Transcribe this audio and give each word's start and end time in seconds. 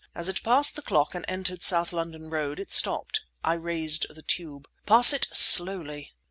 As 0.15 0.27
it 0.27 0.41
passed 0.41 0.75
the 0.75 0.81
clock 0.81 1.13
and 1.13 1.23
entered 1.27 1.61
South 1.61 1.93
London 1.93 2.31
Road 2.31 2.59
it 2.59 2.71
stopped. 2.71 3.21
I 3.43 3.53
raised 3.53 4.07
the 4.09 4.23
tube. 4.23 4.67
"Pass 4.87 5.13
it 5.13 5.27
slowly!" 5.31 6.11